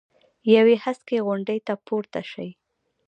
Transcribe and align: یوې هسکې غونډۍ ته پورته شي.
یوې 0.55 0.75
هسکې 0.85 1.17
غونډۍ 1.27 1.59
ته 1.67 1.73
پورته 1.85 2.21
شي. 2.31 2.49